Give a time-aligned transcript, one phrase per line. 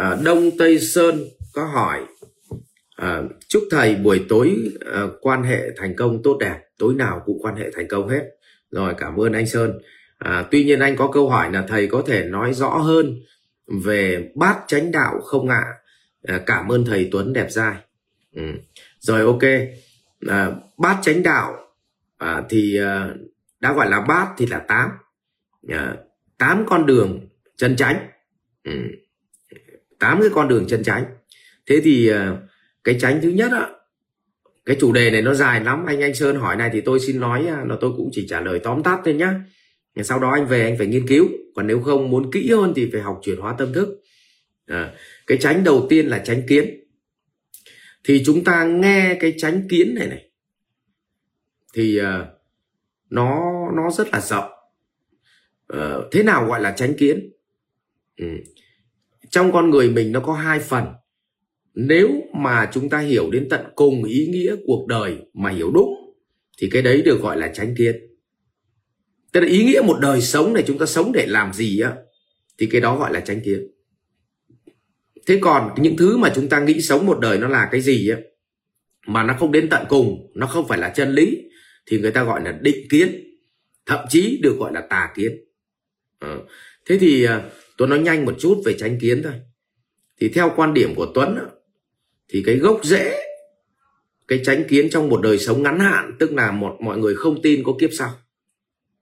[0.00, 2.00] à, Đông Tây Sơn có hỏi
[2.96, 4.56] à, chúc thầy buổi tối
[4.94, 8.22] à, quan hệ thành công tốt đẹp tối nào cũng quan hệ thành công hết.
[8.70, 9.78] Rồi cảm ơn anh Sơn.
[10.18, 13.22] À, tuy nhiên anh có câu hỏi là thầy có thể nói rõ hơn
[13.84, 15.64] về bát chánh đạo không ạ?
[16.22, 17.76] À, cảm ơn thầy Tuấn đẹp dai.
[18.34, 18.42] Ừ.
[19.00, 19.42] rồi ok.
[20.28, 21.54] À, bát chánh đạo
[22.18, 23.14] à, thì à,
[23.60, 24.90] đã gọi là bát thì là tám.
[25.68, 25.94] À,
[26.38, 28.08] tám con đường chân chánh.
[28.64, 28.72] Ừ
[30.00, 31.04] tám cái con đường chân chánh
[31.66, 32.36] thế thì ờ,
[32.84, 33.68] cái chánh thứ nhất á
[34.70, 35.86] cái chủ đề này nó dài lắm.
[35.86, 38.40] Anh anh sơn hỏi này thì tôi xin nói à, là tôi cũng chỉ trả
[38.40, 39.34] lời tóm tắt thôi nhá.
[40.02, 41.28] Sau đó anh về anh phải nghiên cứu.
[41.54, 44.02] Còn nếu không muốn kỹ hơn thì phải học chuyển hóa tâm thức.
[44.66, 44.94] À,
[45.26, 46.84] cái tránh đầu tiên là tránh kiến.
[48.04, 50.30] Thì chúng ta nghe cái tránh kiến này này
[51.74, 52.06] thì uh,
[53.10, 53.40] nó
[53.76, 54.50] nó rất là rộng.
[55.72, 57.32] Uh, thế nào gọi là tránh kiến?
[58.16, 58.26] Ừ
[59.30, 60.86] trong con người mình nó có hai phần.
[61.74, 66.14] Nếu mà chúng ta hiểu đến tận cùng ý nghĩa cuộc đời mà hiểu đúng
[66.58, 67.96] thì cái đấy được gọi là tránh kiến.
[69.32, 71.94] Tức là ý nghĩa một đời sống này chúng ta sống để làm gì á
[72.58, 73.66] thì cái đó gọi là tránh kiến.
[75.26, 78.08] Thế còn những thứ mà chúng ta nghĩ sống một đời nó là cái gì
[78.08, 78.18] á
[79.06, 81.38] mà nó không đến tận cùng nó không phải là chân lý
[81.86, 83.30] thì người ta gọi là định kiến
[83.86, 85.32] thậm chí được gọi là tà kiến.
[86.18, 86.36] À,
[86.86, 89.32] thế thì ờ, tôi nói nhanh một chút về tránh kiến thôi.
[90.20, 91.42] Thì theo quan điểm của tuấn á,
[92.28, 93.22] thì cái gốc rễ
[94.28, 97.42] cái tránh kiến trong một đời sống ngắn hạn tức là một mọi người không
[97.42, 98.14] tin có kiếp sau.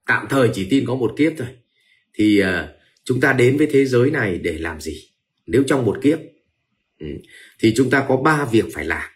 [0.05, 1.47] Tạm thời chỉ tin có một kiếp thôi.
[2.13, 2.47] Thì uh,
[3.03, 5.09] chúng ta đến với thế giới này để làm gì?
[5.45, 6.19] Nếu trong một kiếp
[6.99, 7.07] ừ,
[7.59, 9.09] thì chúng ta có ba việc phải làm.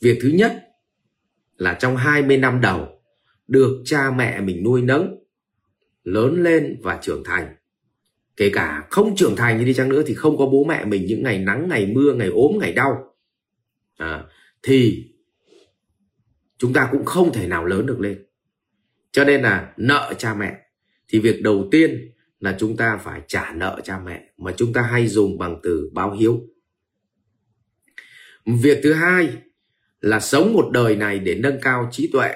[0.00, 0.52] Việc thứ nhất
[1.56, 3.02] là trong 20 năm đầu
[3.48, 5.18] được cha mẹ mình nuôi nấng
[6.04, 7.54] lớn lên và trưởng thành
[8.38, 11.06] kể cả không trưởng thành như đi chăng nữa thì không có bố mẹ mình
[11.06, 13.14] những ngày nắng ngày mưa ngày ốm ngày đau.
[13.96, 14.24] À,
[14.62, 15.04] thì
[16.58, 18.26] chúng ta cũng không thể nào lớn được lên.
[19.12, 20.56] Cho nên là nợ cha mẹ.
[21.08, 24.82] Thì việc đầu tiên là chúng ta phải trả nợ cha mẹ mà chúng ta
[24.82, 26.40] hay dùng bằng từ báo hiếu.
[28.46, 29.28] Việc thứ hai
[30.00, 32.34] là sống một đời này để nâng cao trí tuệ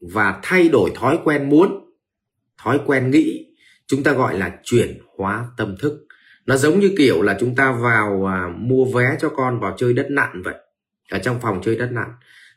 [0.00, 1.94] và thay đổi thói quen muốn
[2.58, 3.53] thói quen nghĩ
[3.86, 6.06] chúng ta gọi là chuyển hóa tâm thức.
[6.46, 9.92] Nó giống như kiểu là chúng ta vào à, mua vé cho con vào chơi
[9.92, 10.54] đất nặn vậy
[11.10, 12.08] ở trong phòng chơi đất nặn.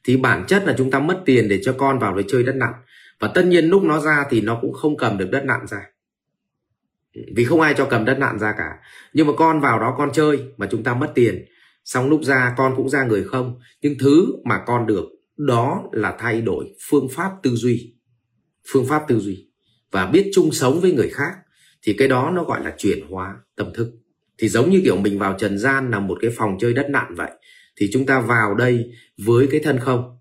[0.04, 2.56] Thì bản chất là chúng ta mất tiền để cho con vào để chơi đất
[2.56, 2.74] nặn.
[3.20, 5.82] Và tất nhiên lúc nó ra thì nó cũng không cầm được đất nặn ra.
[7.36, 8.70] Vì không ai cho cầm đất nặn ra cả.
[9.14, 11.46] Nhưng mà con vào đó con chơi mà chúng ta mất tiền.
[11.84, 13.60] Xong lúc ra con cũng ra người không.
[13.82, 15.06] Nhưng thứ mà con được
[15.38, 17.96] đó là thay đổi phương pháp tư duy.
[18.72, 19.47] Phương pháp tư duy
[19.92, 21.32] và biết chung sống với người khác,
[21.84, 23.92] thì cái đó nó gọi là chuyển hóa tâm thức.
[24.38, 27.16] Thì giống như kiểu mình vào trần gian là một cái phòng chơi đất nặn
[27.16, 27.32] vậy,
[27.76, 30.14] thì chúng ta vào đây với cái thân không?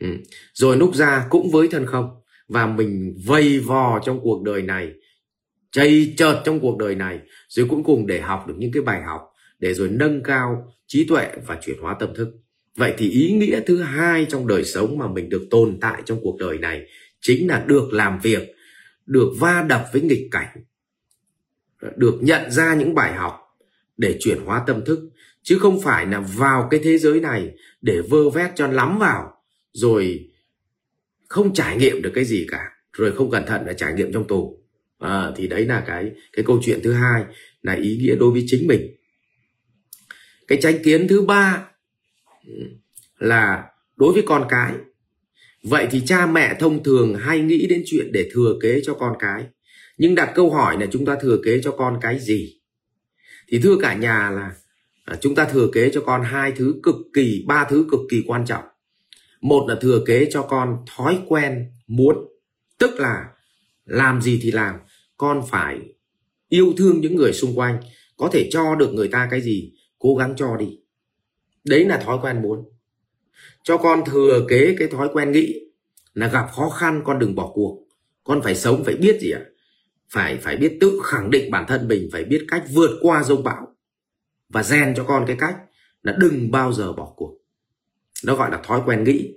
[0.00, 0.08] Ừ.
[0.52, 2.10] rồi lúc ra cũng với thân không?
[2.48, 4.92] Và mình vây vò trong cuộc đời này,
[5.70, 9.02] chây chợt trong cuộc đời này, rồi cuối cùng để học được những cái bài
[9.02, 9.20] học
[9.58, 12.28] để rồi nâng cao trí tuệ và chuyển hóa tâm thức.
[12.76, 16.18] Vậy thì ý nghĩa thứ hai trong đời sống mà mình được tồn tại trong
[16.22, 16.86] cuộc đời này
[17.20, 18.55] chính là được làm việc
[19.06, 20.48] được va đập với nghịch cảnh
[21.96, 23.56] được nhận ra những bài học
[23.96, 25.10] để chuyển hóa tâm thức
[25.42, 29.42] chứ không phải là vào cái thế giới này để vơ vét cho lắm vào
[29.72, 30.30] rồi
[31.28, 34.26] không trải nghiệm được cái gì cả rồi không cẩn thận là trải nghiệm trong
[34.26, 34.58] tù.
[34.98, 37.24] À, thì đấy là cái cái câu chuyện thứ hai
[37.62, 38.96] là ý nghĩa đối với chính mình.
[40.48, 41.68] Cái tranh kiến thứ ba
[43.18, 43.64] là
[43.96, 44.74] đối với con cái
[45.68, 49.12] vậy thì cha mẹ thông thường hay nghĩ đến chuyện để thừa kế cho con
[49.18, 49.46] cái.
[49.98, 52.60] Nhưng đặt câu hỏi là chúng ta thừa kế cho con cái gì?
[53.48, 54.54] Thì thưa cả nhà là
[55.04, 58.22] à, chúng ta thừa kế cho con hai thứ cực kỳ, ba thứ cực kỳ
[58.26, 58.64] quan trọng.
[59.40, 62.16] Một là thừa kế cho con thói quen muốn,
[62.78, 63.26] tức là
[63.84, 64.74] làm gì thì làm,
[65.16, 65.80] con phải
[66.48, 67.80] yêu thương những người xung quanh,
[68.16, 70.78] có thể cho được người ta cái gì, cố gắng cho đi.
[71.64, 72.75] Đấy là thói quen muốn
[73.66, 75.60] cho con thừa kế cái thói quen nghĩ
[76.14, 77.82] là gặp khó khăn con đừng bỏ cuộc.
[78.24, 79.40] Con phải sống phải biết gì ạ?
[79.44, 79.50] À?
[80.10, 83.44] phải phải biết tự khẳng định bản thân mình phải biết cách vượt qua dông
[83.44, 83.74] bão
[84.48, 85.56] và rèn cho con cái cách
[86.02, 87.38] là đừng bao giờ bỏ cuộc.
[88.24, 89.34] Nó gọi là thói quen nghĩ.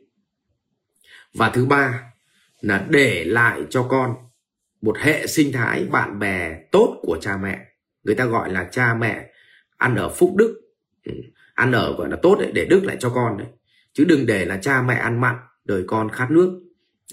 [1.33, 2.03] Và thứ ba
[2.61, 4.15] là để lại cho con
[4.81, 7.65] một hệ sinh thái bạn bè tốt của cha mẹ.
[8.03, 9.29] Người ta gọi là cha mẹ
[9.77, 10.61] ăn ở phúc đức.
[11.03, 11.13] Ừ,
[11.53, 13.47] ăn ở gọi là tốt đấy, để đức lại cho con đấy
[13.99, 15.35] chứ đừng để là cha mẹ ăn mặn
[15.65, 16.61] đời con khát nước.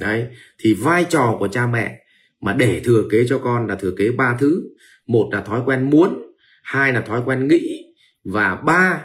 [0.01, 0.27] Đấy
[0.59, 2.03] thì vai trò của cha mẹ
[2.41, 4.63] mà để thừa kế cho con là thừa kế ba thứ.
[5.07, 7.85] Một là thói quen muốn hai là thói quen nghĩ
[8.25, 9.05] và ba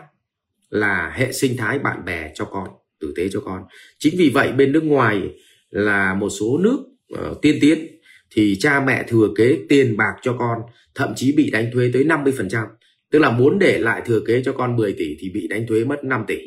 [0.69, 2.67] là hệ sinh thái bạn bè cho con
[2.99, 3.63] tử tế cho con.
[3.99, 5.21] Chính vì vậy bên nước ngoài
[5.69, 6.77] là một số nước
[7.13, 7.87] uh, tiên tiến
[8.31, 10.59] thì cha mẹ thừa kế tiền bạc cho con
[10.95, 12.65] thậm chí bị đánh thuế tới 50%
[13.11, 15.83] tức là muốn để lại thừa kế cho con 10 tỷ thì bị đánh thuế
[15.83, 16.37] mất 5 tỷ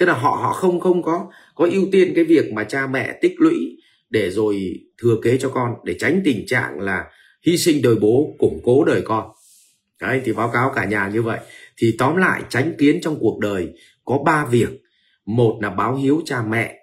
[0.00, 3.18] tức là họ họ không không có có ưu tiên cái việc mà cha mẹ
[3.20, 3.76] tích lũy
[4.10, 7.10] để rồi thừa kế cho con, để tránh tình trạng là
[7.46, 9.30] hy sinh đời bố, củng cố đời con.
[10.00, 11.38] Đấy, thì báo cáo cả nhà như vậy.
[11.76, 13.68] Thì tóm lại tránh kiến trong cuộc đời
[14.04, 14.68] có ba việc.
[15.26, 16.78] Một là báo hiếu cha mẹ.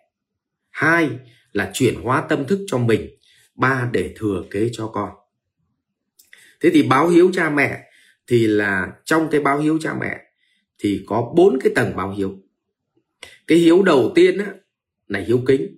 [0.70, 1.10] Hai
[1.52, 3.10] là chuyển hóa tâm thức cho mình.
[3.56, 5.10] Ba, để thừa kế cho con.
[6.62, 7.80] Thế thì báo hiếu cha mẹ
[8.28, 10.18] thì là trong cái báo hiếu cha mẹ
[10.80, 12.36] thì có bốn cái tầng báo hiếu
[13.48, 14.54] cái hiếu đầu tiên á,
[15.08, 15.78] là hiếu kính.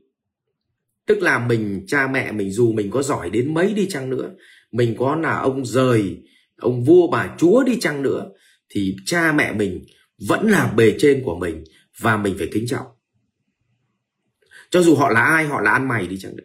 [1.05, 4.31] Tức là mình cha mẹ mình dù mình có giỏi đến mấy đi chăng nữa
[4.71, 6.23] mình có là ông rời
[6.57, 8.29] ông vua bà chúa đi chăng nữa
[8.69, 9.85] thì cha mẹ mình
[10.27, 11.63] vẫn là bề trên của mình
[11.99, 12.87] và mình phải kính trọng.
[14.69, 16.43] Cho dù họ là ai họ là ăn mày đi chăng nữa.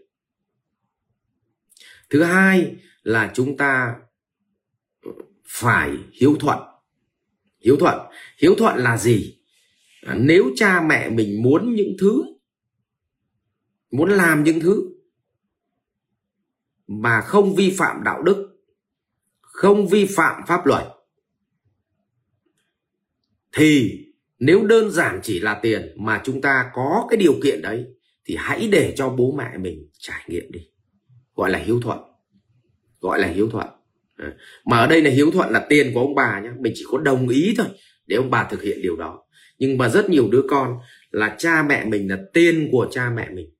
[2.10, 3.94] Thứ hai là chúng ta
[5.48, 6.58] phải hiếu thuận.
[7.64, 7.98] Hiếu thuận.
[8.38, 9.33] Hiếu thuận là gì?
[10.04, 12.24] À, nếu cha mẹ mình muốn những thứ
[13.90, 14.90] muốn làm những thứ
[16.86, 18.50] mà không vi phạm đạo đức
[19.40, 20.84] không vi phạm pháp luật
[23.56, 24.00] thì
[24.38, 27.86] nếu đơn giản chỉ là tiền mà chúng ta có cái điều kiện đấy
[28.24, 30.60] thì hãy để cho bố mẹ mình trải nghiệm đi.
[31.34, 31.98] Gọi là hiếu thuận.
[33.00, 33.66] Gọi là hiếu thuận.
[34.64, 36.98] Mà ở đây là hiếu thuận là tiền của ông bà nhé mình chỉ có
[36.98, 37.66] đồng ý thôi
[38.06, 39.23] để ông bà thực hiện điều đó
[39.66, 40.78] nhưng mà rất nhiều đứa con
[41.10, 43.50] là cha mẹ mình là tên của cha mẹ mình.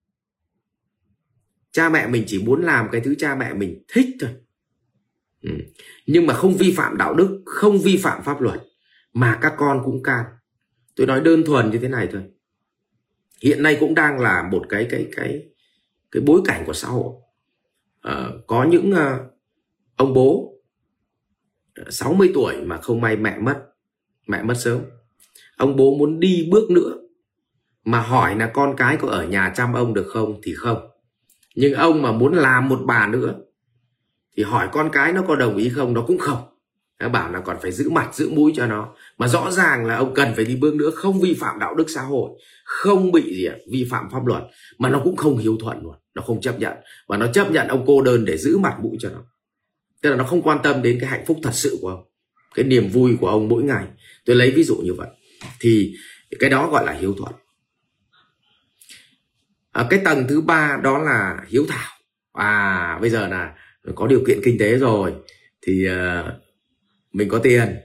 [1.73, 4.31] Cha mẹ mình chỉ muốn làm cái thứ cha mẹ mình thích thôi.
[5.43, 5.51] Ừ.
[6.07, 8.61] nhưng mà không vi phạm đạo đức không vi phạm pháp luật
[9.13, 10.25] mà các con cũng can.
[10.97, 12.23] Tôi nói đơn thuần như thế này thôi.
[13.43, 15.43] Hiện nay cũng đang là một cái cái cái
[16.11, 17.15] cái bối cảnh của xã hội.
[18.01, 19.21] À, có những uh,
[19.97, 20.55] ông bố
[21.75, 23.63] ờ, 60 tuổi mà không may mẹ mất
[24.27, 24.81] mẹ mất sớm
[25.57, 26.93] ông bố muốn đi bước nữa.
[27.85, 30.79] Mà hỏi là con cái có ở nhà chăm ông được không thì không.
[31.55, 33.35] Nhưng ông mà muốn làm một bà nữa
[34.37, 36.43] thì hỏi con cái nó có đồng ý không, nó cũng không.
[37.01, 38.95] Nó bảo là còn phải giữ mặt, giữ mũi cho nó.
[39.19, 41.91] Mà rõ ràng là ông cần phải đi bước nữa, không vi phạm đạo đức
[41.91, 42.31] xã hội,
[42.65, 44.43] không bị gì vi phạm pháp luật.
[44.79, 46.73] Mà nó cũng không hiếu thuận luôn, nó không chấp nhận.
[47.09, 49.25] Và nó chấp nhận ông cô đơn để giữ mặt mũi cho nó.
[50.03, 52.05] Tức là nó không quan tâm đến cái hạnh phúc thật sự của ông,
[52.55, 53.85] cái niềm vui của ông mỗi ngày.
[54.25, 55.09] Tôi lấy ví dụ như vậy
[55.61, 55.95] thì
[56.39, 57.33] cái đó gọi là hiếu thuận.
[59.73, 61.91] À, cái tầng thứ ba đó là hiếu thảo.
[62.33, 63.55] À bây giờ là
[63.95, 65.13] có điều kiện kinh tế rồi
[65.67, 66.27] thì uh,
[67.13, 67.77] mình có tiền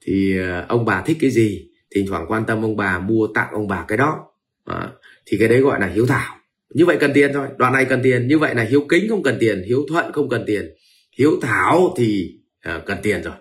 [0.00, 3.48] thì uh, ông bà thích cái gì thì thoảng quan tâm ông bà mua tặng
[3.52, 4.24] ông bà cái đó.
[4.64, 4.88] À,
[5.26, 6.36] thì cái đấy gọi là hiếu thảo.
[6.74, 9.22] Như vậy cần tiền thôi đoạn này cần tiền như vậy là hiếu kính không
[9.22, 10.70] cần tiền hiếu thuận không cần tiền.
[11.18, 12.38] Hiếu thảo thì
[12.76, 13.34] uh, cần tiền rồi.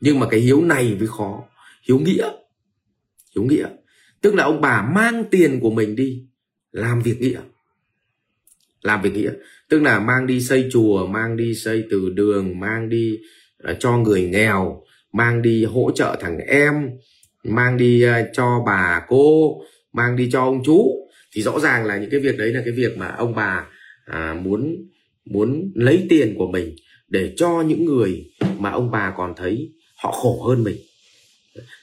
[0.00, 1.44] Nhưng mà cái hiếu này mới khó
[1.88, 2.30] hiếu nghĩa
[3.36, 3.66] hiếu nghĩa.
[4.20, 6.24] Tức là ông bà mang tiền của mình đi
[6.72, 7.40] làm việc nghĩa.
[8.82, 9.30] Làm việc nghĩa.
[9.68, 13.18] Tức là mang đi xây chùa mang đi xây từ đường mang đi
[13.70, 14.82] uh, cho người nghèo
[15.12, 16.74] mang đi hỗ trợ thằng em
[17.44, 19.60] mang đi uh, cho bà cô
[19.92, 21.08] mang đi cho ông chú.
[21.34, 23.66] Thì rõ ràng là những cái việc đấy là cái việc mà ông bà
[24.06, 24.76] à, muốn
[25.24, 26.76] muốn lấy tiền của mình
[27.08, 30.76] để cho những người mà ông bà còn thấy họ khổ hơn mình.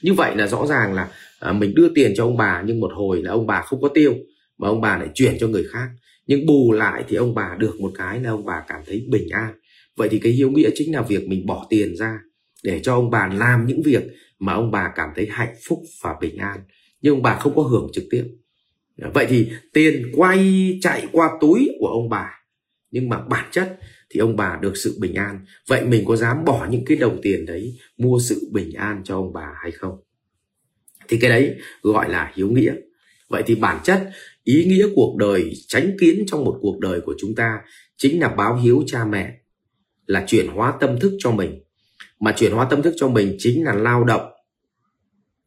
[0.02, 1.08] Như vậy là rõ ràng là
[1.40, 3.88] à, mình đưa tiền cho ông bà nhưng một hồi là ông bà không có
[3.88, 4.14] tiêu
[4.58, 5.88] mà ông bà lại chuyển cho người khác.
[6.26, 9.28] Nhưng bù lại thì ông bà được một cái là ông bà cảm thấy bình
[9.30, 9.52] an.
[9.96, 12.18] Vậy thì cái hiếu nghĩa chính là việc mình bỏ tiền ra
[12.64, 14.02] để cho ông bà làm những việc
[14.38, 16.60] mà ông bà cảm thấy hạnh phúc và bình an
[17.02, 18.24] nhưng ông bà không có hưởng trực tiếp.
[19.14, 22.30] Vậy thì tiền quay chạy qua túi của ông bà
[22.90, 23.78] nhưng mà bản chất
[24.10, 25.44] thì ông bà được sự bình an.
[25.68, 29.14] Vậy mình có dám bỏ những cái đồng tiền đấy mua sự bình an cho
[29.16, 29.98] ông bà hay không?
[31.10, 32.74] Thì cái đấy gọi là hiếu nghĩa.
[33.28, 34.10] Vậy thì bản chất
[34.44, 37.58] ý nghĩa cuộc đời tránh kiến trong một cuộc đời của chúng ta
[37.96, 39.36] chính là báo hiếu cha mẹ
[40.06, 41.62] là chuyển hóa tâm thức cho mình.
[42.20, 44.32] Mà chuyển hóa tâm thức cho mình chính là lao động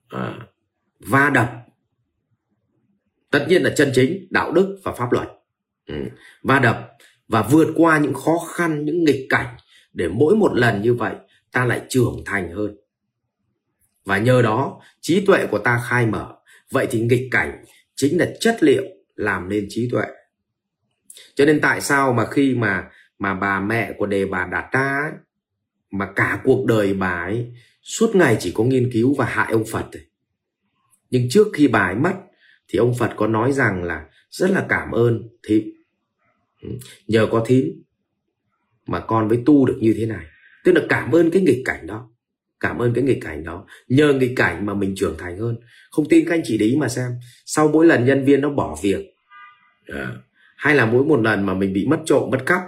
[0.10, 0.38] à,
[1.00, 1.52] va đập.
[3.32, 5.28] Tất nhiên là chân chính đạo đức và pháp luật.
[5.88, 5.96] Ừ.
[6.44, 6.90] va đập
[7.28, 9.56] và vượt qua những khó khăn những nghịch cảnh
[9.94, 11.16] để mỗi một lần như vậy
[11.52, 12.76] ta lại trưởng thành hơn
[14.06, 16.36] và nhờ đó trí tuệ của ta khai mở.
[16.72, 17.64] Vậy thì nghịch cảnh
[17.96, 18.84] chính là chất liệu
[19.16, 20.06] làm nên trí tuệ.
[21.36, 25.00] Cho nên tại sao mà khi mà mà bà mẹ của đề bà đạt ta
[25.12, 25.12] ấy,
[25.92, 29.64] mà cả cuộc đời bà ấy suốt ngày chỉ có nghiên cứu và hại ông
[29.72, 30.06] phật ấy.
[31.10, 32.14] nhưng trước khi bà ấy mất
[32.68, 35.64] thì ông phật có nói rằng là rất là cảm ơn thím.
[36.62, 36.70] Ừ,
[37.08, 37.84] nhờ có thím
[38.88, 40.26] mà con mới tu được như thế này.
[40.64, 42.10] Tức là cảm ơn cái nghịch cảnh đó
[42.64, 43.66] cảm ơn cái nghịch cảnh đó.
[43.88, 45.58] Nhờ nghịch cảnh mà mình trưởng thành hơn.
[45.92, 47.12] Không tin các anh chị để ý mà xem.
[47.46, 49.14] Sau mỗi lần nhân viên nó bỏ việc
[49.88, 50.12] à,
[50.56, 52.62] hay là mỗi một lần mà mình bị mất trộm mất cắp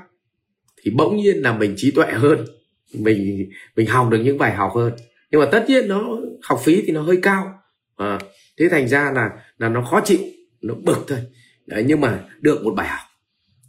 [0.84, 2.46] thì bỗng nhiên là mình trí tuệ hơn.
[2.94, 4.94] Mình mình học được những bài học hơn.
[5.32, 7.60] Nhưng mà tất nhiên nó học phí thì nó hơi cao.
[7.96, 8.20] À,
[8.60, 10.20] thế thành ra là là nó khó chịu
[10.62, 11.20] nó bực thôi.
[11.66, 13.00] Đấy, nhưng mà được một bài học.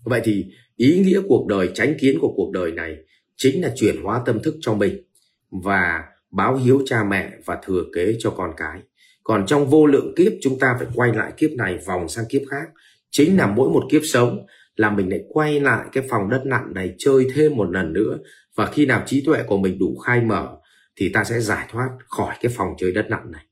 [0.04, 0.44] Vậy thì
[0.76, 2.96] ý nghĩa cuộc đời tránh kiến của cuộc đời này
[3.36, 5.02] chính là chuyển hóa tâm thức cho mình.
[5.50, 8.80] Và báo hiếu cha mẹ và thừa kế cho con cái.
[9.22, 12.42] Còn trong vô lượng kiếp, chúng ta phải quay lại kiếp này vòng sang kiếp
[12.50, 12.68] khác.
[13.10, 16.72] Chính là mỗi một kiếp sống là mình lại quay lại cái phòng đất nặng
[16.74, 18.18] này chơi thêm một lần nữa.
[18.54, 20.56] Và khi nào trí tuệ của mình đủ khai mở,
[20.96, 23.44] thì ta sẽ giải thoát khỏi cái phòng chơi đất nặng này.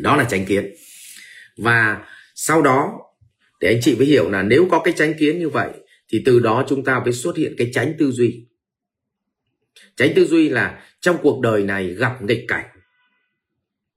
[0.00, 0.74] Đó là tránh kiến.
[1.58, 2.92] Và sau đó,
[3.60, 5.70] để anh chị mới hiểu là nếu có cái tránh kiến như vậy,
[6.12, 8.46] thì từ đó chúng ta mới xuất hiện cái tránh tư duy
[9.96, 12.66] tránh tư duy là trong cuộc đời này gặp nghịch cảnh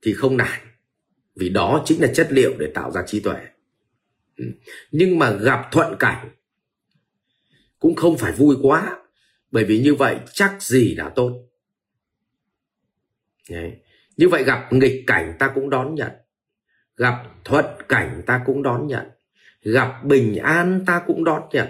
[0.01, 0.59] thì không nản,
[1.35, 3.39] vì đó chính là chất liệu để tạo ra trí tuệ.
[4.37, 4.45] Ừ.
[4.91, 6.29] Nhưng mà gặp thuận cảnh
[7.79, 8.97] cũng không phải vui quá,
[9.51, 11.43] bởi vì như vậy chắc gì đã tốt.
[13.49, 13.71] Đấy.
[14.17, 16.11] như vậy gặp nghịch cảnh ta cũng đón nhận,
[16.97, 19.05] gặp thuận cảnh ta cũng đón nhận,
[19.61, 21.67] gặp bình an ta cũng đón nhận.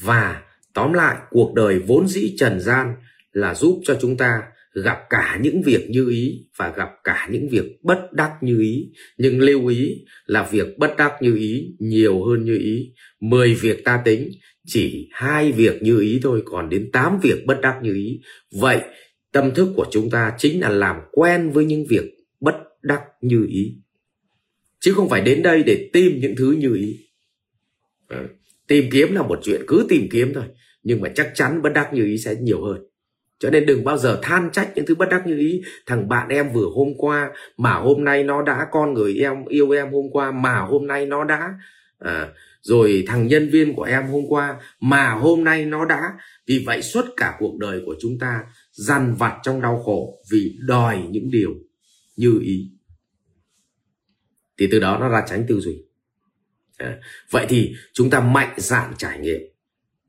[0.00, 2.96] Và tóm lại, cuộc đời vốn dĩ trần gian
[3.32, 4.42] là giúp cho chúng ta
[4.74, 8.90] gặp cả những việc như ý và gặp cả những việc bất đắc như ý.
[9.18, 12.92] Nhưng lưu ý là việc bất đắc như ý nhiều hơn như ý.
[13.20, 14.30] 10 việc ta tính,
[14.66, 18.20] chỉ hai việc như ý thôi, còn đến 8 việc bất đắc như ý.
[18.52, 18.80] Vậy,
[19.32, 23.46] tâm thức của chúng ta chính là làm quen với những việc bất đắc như
[23.48, 23.76] ý.
[24.80, 26.98] Chứ không phải đến đây để tìm những thứ như ý.
[28.08, 28.26] Ờ,
[28.66, 30.44] tìm kiếm là một chuyện cứ tìm kiếm thôi,
[30.82, 32.90] nhưng mà chắc chắn bất đắc như ý sẽ nhiều hơn
[33.40, 35.62] cho nên đừng bao giờ than trách những thứ bất đắc như ý.
[35.86, 39.70] Thằng bạn em vừa hôm qua mà hôm nay nó đã con người em yêu
[39.70, 41.54] em hôm qua mà hôm nay nó đã.
[41.98, 42.28] À,
[42.62, 46.12] rồi thằng nhân viên của em hôm qua mà hôm nay nó đã.
[46.46, 48.40] Vì vậy suốt cả cuộc đời của chúng ta
[48.72, 51.50] dằn vặt trong đau khổ vì đòi những điều
[52.16, 52.70] như ý.
[54.58, 55.82] Thì từ đó nó ra tránh tư duy.
[56.78, 56.98] À,
[57.30, 59.40] vậy thì chúng ta mạnh dạn trải nghiệm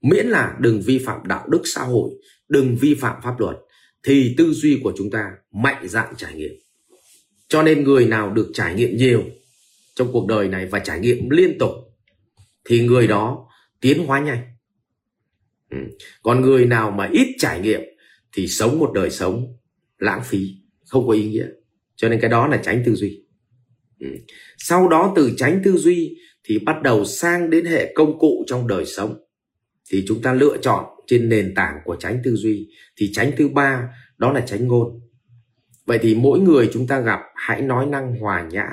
[0.02, 2.10] miễn là đừng vi phạm đạo đức xã hội,
[2.50, 3.56] đừng vi phạm pháp luật,
[4.04, 6.52] thì tư duy của chúng ta mạnh dạn trải nghiệm.
[7.48, 9.24] Cho nên người nào được trải nghiệm nhiều
[9.96, 11.72] trong cuộc đời này và trải nghiệm liên tục,
[12.66, 13.48] thì người đó
[13.82, 14.44] tiến hóa nhanh.
[15.72, 15.78] Ừ.
[16.24, 17.82] còn người nào mà ít trải nghiệm,
[18.34, 19.58] thì sống một đời sống
[19.98, 20.56] lãng phí,
[20.86, 21.48] không có ý nghĩa.
[21.96, 23.24] Cho nên cái đó là tránh tư duy.
[24.00, 24.08] Ừ.
[24.58, 28.68] sau đó từ tránh tư duy thì bắt đầu sang đến hệ công cụ trong
[28.68, 29.16] đời sống
[29.92, 32.70] thì chúng ta lựa chọn trên nền tảng của tránh tư duy.
[32.98, 35.02] Thì tránh thứ ba, đó là tránh ngôn.
[35.86, 38.68] Vậy thì mỗi người chúng ta gặp, hãy nói năng hòa nhã,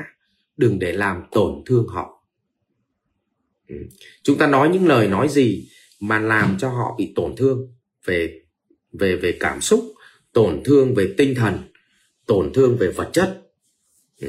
[0.56, 2.24] đừng để làm tổn thương họ.
[3.68, 3.76] Ừ.
[4.22, 5.68] Chúng ta nói những lời nói gì
[6.00, 8.40] mà làm cho họ bị tổn thương về
[8.92, 9.84] về về cảm xúc,
[10.32, 11.58] tổn thương về tinh thần,
[12.26, 13.42] tổn thương về vật chất
[14.20, 14.28] ừ,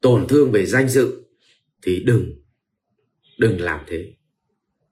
[0.00, 1.24] tổn thương về danh dự,
[1.82, 2.32] thì đừng
[3.38, 4.14] đừng làm thế,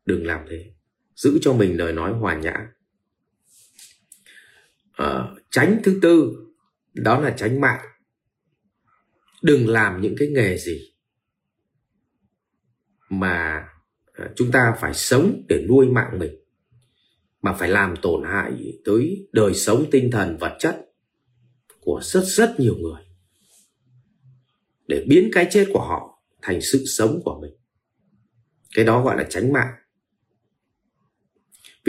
[0.07, 0.78] đừng làm thế
[1.19, 2.55] giữ cho mình lời nói hòa nhã.
[4.93, 6.37] Ờ, à, tránh thứ tư
[6.95, 7.85] đó là tránh mạng.
[9.43, 10.93] Đừng làm những cái nghề gì
[13.09, 13.69] mà
[14.13, 16.35] ờ, chúng ta phải sống để nuôi mạng mình
[17.43, 20.87] mà phải làm tổn hại tới đời sống tinh thần vật chất
[21.81, 23.03] của rất rất nhiều người
[24.87, 27.53] để biến cái chết của họ thành sự sống của mình.
[28.75, 29.75] Cái đó gọi là tránh mạng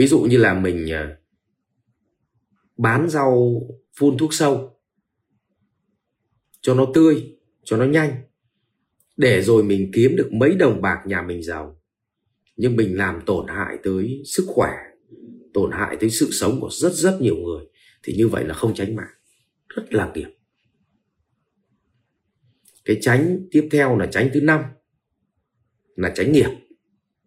[0.00, 1.16] ví dụ như là mình à,
[2.76, 3.62] bán rau
[3.98, 4.80] phun thuốc sâu,
[6.60, 8.22] cho nó tươi, cho nó nhanh,
[9.16, 11.80] để rồi mình kiếm được mấy đồng bạc nhà mình giàu.
[12.56, 14.70] Nhưng mình làm tổn hại tới sức khỏe,
[15.54, 17.66] tổn hại tới sự sống của rất rất nhiều người,
[18.02, 19.14] thì như vậy là không tránh mạng.
[19.68, 20.28] Rất là nghiệp.
[22.84, 24.62] Cái tránh tiếp theo là tránh thứ năm,
[25.96, 26.50] là tránh nghiệp,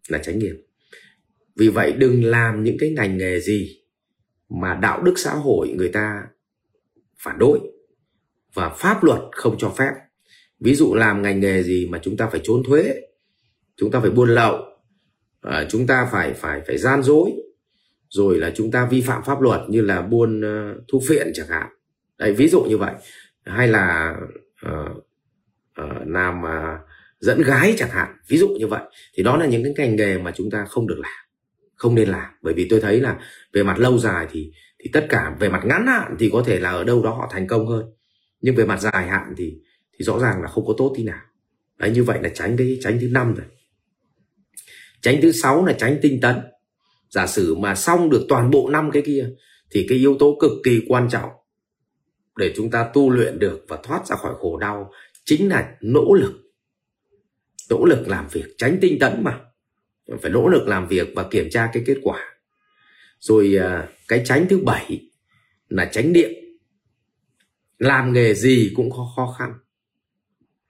[0.07, 0.55] là tránh nghiệp
[1.55, 3.79] vì vậy đừng làm những cái ngành nghề gì
[4.49, 6.23] mà đạo đức xã hội người ta
[7.19, 7.59] phản đối
[8.53, 9.91] và pháp luật không cho phép.
[10.59, 12.95] Ví dụ làm ngành nghề gì mà chúng ta phải trốn thuế
[13.77, 14.55] chúng ta phải buôn lậu
[15.41, 17.31] à, chúng ta phải phải phải gian dối
[18.09, 21.47] rồi là chúng ta vi phạm pháp luật như là buôn ờ, thu phiện chẳng
[21.47, 21.67] hạn.
[22.17, 22.93] Đấy ví dụ như vậy.
[23.45, 24.15] Hay là
[24.65, 24.97] uh,
[25.81, 26.79] uh, làm uh,
[27.19, 28.81] dẫn gái chẳng hạn ví dụ như vậy.
[29.13, 31.22] Thì đó là những cái ngành nghề mà chúng ta không được làm
[31.83, 32.31] không nên làm.
[32.41, 33.19] Bởi vì tôi thấy là
[33.53, 36.59] về mặt lâu dài thì thì tất cả về mặt ngắn hạn thì có thể
[36.59, 37.85] là ở đâu đó họ thành công hơn.
[38.41, 39.53] Nhưng về mặt dài hạn thì
[39.93, 41.21] thì rõ ràng là không có tốt tí nào.
[41.77, 43.45] Đấy, như vậy là tránh cái, tránh thứ năm rồi.
[45.01, 46.35] Tránh thứ sáu là tránh tinh tấn.
[47.09, 49.29] Giả sử mà xong được toàn bộ năm cái kia
[49.71, 51.29] thì cái yếu tố cực kỳ quan trọng
[52.37, 54.91] để chúng ta tu luyện được và thoát ra khỏi khổ đau
[55.25, 56.33] chính là nỗ lực.
[57.69, 59.39] Nỗ lực làm việc, tránh tinh tấn mà
[60.21, 62.19] phải nỗ lực làm việc và kiểm tra cái kết quả.
[63.19, 65.09] Rồi à, cái tránh thứ bảy
[65.69, 66.31] là tránh điện.
[67.77, 69.53] Làm nghề gì cũng có khó khăn.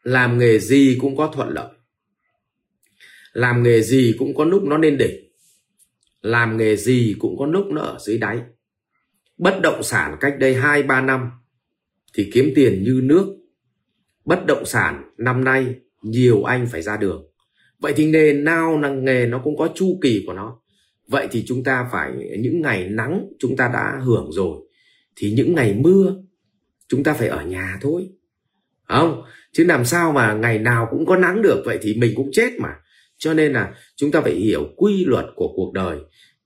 [0.03, 1.73] Làm nghề gì cũng có thuận lợi.
[3.33, 5.31] Làm nghề gì cũng có lúc nó lên đỉnh.
[6.21, 8.41] Làm nghề gì cũng có lúc nó ở dưới đáy.
[9.37, 11.31] Bất động sản cách đây hai, ba năm
[12.13, 13.37] thì kiếm tiền như nước.
[14.25, 17.32] Bất động sản năm nay nhiều anh phải ra đường
[17.83, 20.59] vậy thì nghề nào là nghề nó cũng có chu kỳ của nó.
[21.07, 24.57] Vậy thì chúng ta phải, những ngày nắng chúng ta đã hưởng rồi,
[25.15, 26.15] thì những ngày mưa
[26.87, 28.09] chúng ta phải ở nhà thôi.
[28.87, 32.29] Không, chứ làm sao mà ngày nào cũng có nắng được, vậy thì mình cũng
[32.31, 32.75] chết mà.
[33.17, 35.99] Cho nên là chúng ta phải hiểu quy luật của cuộc đời.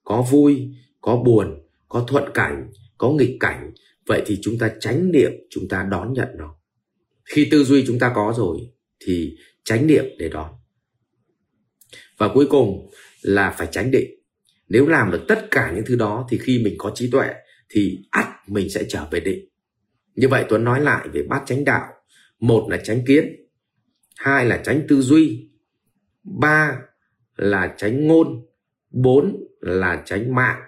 [0.03, 0.69] Có vui,
[1.01, 3.71] có buồn, có thuận cảnh, có nghịch cảnh,
[4.07, 6.55] vậy thì chúng ta tránh niệm, chúng ta đón nhận nó.
[7.25, 8.57] Khi tư duy chúng ta có rồi,
[9.05, 10.56] thì tránh niệm để đón
[12.17, 12.89] và cuối cùng
[13.21, 14.09] là phải tránh định.
[14.69, 17.33] Nếu làm được tất cả những thứ đó thì khi mình có trí tuệ
[17.69, 19.45] thì ắt mình sẽ trở về định.
[20.15, 21.87] Như vậy tuấn nói lại về bát chánh đạo.
[22.39, 23.35] Một là tránh kiến,
[24.17, 25.49] hai là tránh tư duy,
[26.23, 26.79] ba
[27.35, 28.45] là tránh ngôn,
[28.91, 30.59] bốn là tránh mạng,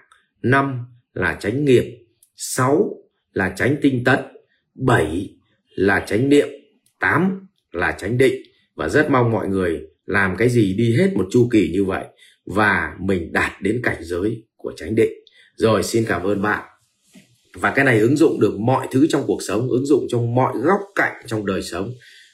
[0.42, 2.96] năm là tránh nghiệp, sáu
[3.34, 4.20] là tránh tinh tấn,
[4.76, 5.38] bảy
[5.76, 6.48] là tránh niệm,
[7.00, 8.42] tám là tránh định.
[8.76, 12.06] Và rất mong mọi người làm cái gì đi hết một chu kỳ như vậy
[12.46, 15.12] và mình đạt đến cảnh giới của chánh định.
[15.56, 16.64] Rồi xin cảm ơn bạn.
[17.54, 20.54] Và cái này ứng dụng được mọi thứ trong cuộc sống ứng dụng trong mọi
[20.58, 21.92] góc cạnh trong đời sống.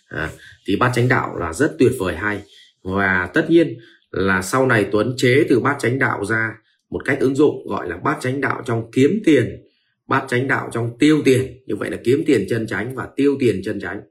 [0.07, 0.29] À,
[0.67, 2.41] thì bát chánh đạo là rất tuyệt vời hay.
[2.83, 3.77] Và tất nhiên
[4.11, 6.49] là sau này tuấn chế từ bát chánh đạo ra
[6.89, 9.61] một cách ứng dụng gọi là bát chánh đạo trong kiếm tiền
[10.07, 11.63] bát chánh đạo trong tiêu tiền.
[11.65, 14.01] Như vậy là kiếm tiền chân chánh và tiêu tiền chân chánh.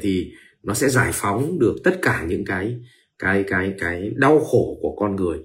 [0.00, 2.80] Thì nó sẽ giải phóng được tất cả những cái
[3.18, 5.38] cái cái cái đau khổ của con người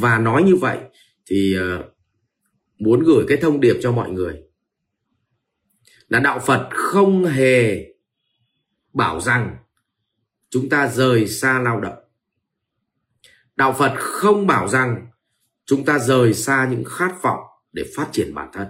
[0.00, 0.78] và nói như vậy
[1.26, 1.84] thì uh,
[2.78, 4.42] muốn gửi cái thông điệp cho mọi người
[6.08, 7.86] là đạo Phật không hề
[8.92, 9.56] bảo rằng
[10.50, 11.98] chúng ta rời xa lao động.
[13.56, 15.06] Đạo Phật không bảo rằng
[15.64, 17.40] chúng ta rời xa những khát vọng
[17.72, 18.66] để phát triển bản thân.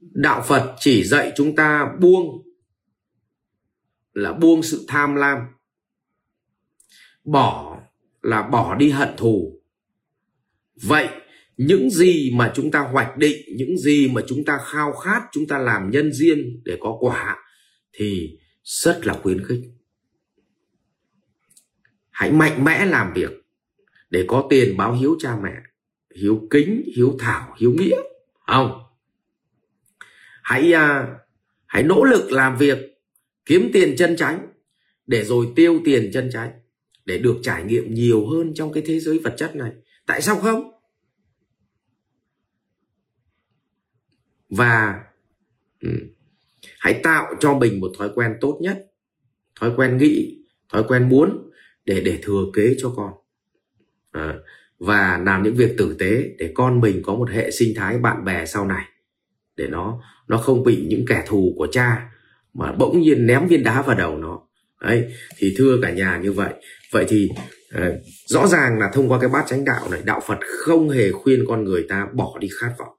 [0.00, 2.43] Đạo Phật chỉ dạy chúng ta buông
[4.14, 5.38] là buông sự tham lam,
[7.24, 7.80] bỏ,
[8.22, 9.60] là bỏ đi hận thù.
[10.82, 11.08] Vậy,
[11.56, 15.46] những gì mà chúng ta hoạch định, những gì mà chúng ta khao khát, chúng
[15.46, 17.36] ta làm nhân duyên để có quả
[17.92, 19.60] thì rất là khuyến khích.
[22.10, 23.30] Hãy mạnh mẽ làm việc
[24.10, 25.54] để có tiền báo hiếu cha mẹ,
[26.16, 27.96] hiếu kính, hiếu thảo, hiếu nghĩa,
[28.46, 28.82] không?
[30.42, 31.08] Hãy à,
[31.66, 32.93] hãy nỗ lực làm việc
[33.46, 34.46] kiếm tiền chân tránh
[35.06, 36.52] để rồi tiêu tiền chân tránh
[37.04, 39.72] để được trải nghiệm nhiều hơn trong cái thế giới vật chất này.
[40.06, 40.70] Tại sao không?
[44.48, 45.04] Và
[45.80, 45.88] ừ,
[46.78, 48.86] hãy tạo cho mình một thói quen tốt nhất
[49.60, 51.50] thói quen nghĩ thói quen muốn
[51.84, 53.12] để để thừa kế cho con.
[54.12, 54.38] À,
[54.78, 58.24] và làm những việc tử tế để con mình có một hệ sinh thái bạn
[58.24, 58.84] bè sau này
[59.56, 62.10] để nó nó không bị những kẻ thù của cha
[62.54, 64.40] mà bỗng nhiên ném viên đá vào đầu nó.
[64.80, 65.04] Đấy,
[65.38, 66.52] thì thưa cả nhà như vậy.
[66.92, 67.28] Vậy thì
[67.72, 67.92] ờ,
[68.26, 71.44] rõ ràng là thông qua cái bát chánh đạo này, đạo phật không hề khuyên
[71.48, 72.94] con người ta bỏ đi khát vọng.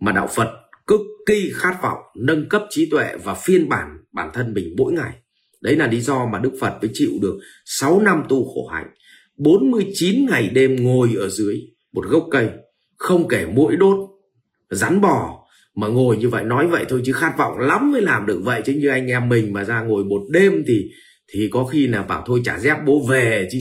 [0.00, 0.48] Mà đạo phật
[0.86, 4.92] cực kỳ khát vọng nâng cấp trí tuệ và phiên bản bản thân mình mỗi
[4.92, 5.12] ngày.
[5.60, 8.90] Đấy là lý do mà đức phật mới chịu được 6 năm tu khổ hạnh
[9.36, 11.60] 49 ngày đêm ngồi ở dưới
[11.92, 12.48] một gốc cây,
[12.96, 14.10] không kể mũi đốt,
[14.70, 15.39] rắn bò
[15.80, 18.62] mà ngồi như vậy nói vậy thôi chứ khát vọng lắm mới làm được vậy.
[18.64, 20.90] Chứ như anh em mình mà ra ngồi một đêm thì
[21.32, 23.58] thì có khi là bảo thôi trả dép bố về chứ.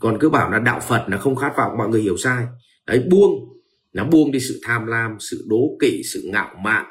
[0.00, 2.44] Còn cứ bảo là đạo phật là không khát vọng mọi người hiểu sai.
[2.86, 3.44] Đấy buông.
[3.92, 6.86] Nó buông đi sự tham lam sự đố kỵ sự ngạo mạn.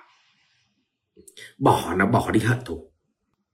[1.57, 2.91] Bỏ là bỏ đi hận thù.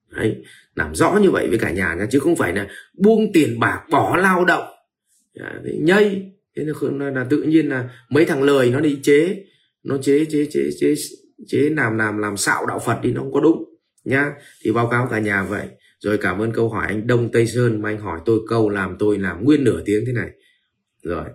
[0.09, 0.35] Đấy
[0.75, 2.67] làm rõ như vậy với cả nhà nha chứ không phải là
[3.03, 4.73] buông tiền bạc bỏ lao động.
[5.33, 6.31] Dạ, nhây.
[6.57, 9.43] Thế là, là tự nhiên là mấy thằng lời nó đi chế
[9.83, 10.93] nó chế chế chế chế
[11.47, 13.63] chế làm làm làm xạo đạo phật đi nó không có đúng
[14.03, 14.31] nhá.
[14.63, 15.67] Thì báo cáo cả nhà vậy.
[15.99, 18.95] Rồi cảm ơn câu hỏi anh đông tây sơn mà anh hỏi tôi câu làm
[18.99, 20.29] tôi làm nguyên nửa tiếng thế này.
[21.03, 21.25] Rồi.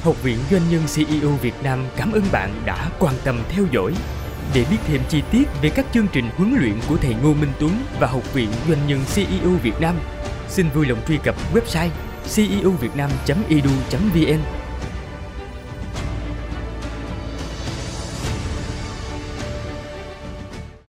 [0.00, 3.94] Học viện Doanh nhân CEO Việt Nam cảm ơn bạn đã quan tâm theo dõi.
[4.54, 7.52] Để biết thêm chi tiết về các chương trình huấn luyện của thầy Ngô Minh
[7.60, 9.94] Tuấn và Học viện Doanh nhân CEO Việt Nam,
[10.48, 11.90] xin vui lòng truy cập website
[12.34, 14.61] ceovietnam.edu.vn